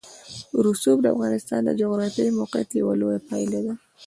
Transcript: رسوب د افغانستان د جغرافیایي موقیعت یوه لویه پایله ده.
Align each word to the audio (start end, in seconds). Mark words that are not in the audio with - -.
رسوب 0.65 0.97
د 1.01 1.05
افغانستان 1.15 1.61
د 1.63 1.69
جغرافیایي 1.81 2.35
موقیعت 2.39 2.69
یوه 2.79 2.93
لویه 3.01 3.19
پایله 3.29 3.59
ده. 3.65 3.73